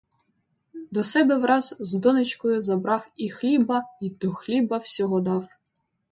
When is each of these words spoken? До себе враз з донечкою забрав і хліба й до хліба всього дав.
До 0.91 1.03
себе 1.03 1.35
враз 1.37 1.75
з 1.79 1.93
донечкою 1.93 2.61
забрав 2.61 3.11
і 3.15 3.29
хліба 3.29 3.83
й 4.01 4.09
до 4.09 4.31
хліба 4.33 4.77
всього 4.77 5.21
дав. 5.21 5.47